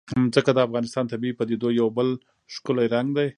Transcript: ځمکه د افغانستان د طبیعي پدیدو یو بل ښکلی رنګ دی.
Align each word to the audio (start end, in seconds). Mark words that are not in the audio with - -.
ځمکه 0.33 0.51
د 0.53 0.59
افغانستان 0.67 1.03
د 1.05 1.09
طبیعي 1.11 1.33
پدیدو 1.39 1.69
یو 1.79 1.87
بل 1.97 2.09
ښکلی 2.53 2.87
رنګ 2.95 3.07
دی. 3.17 3.27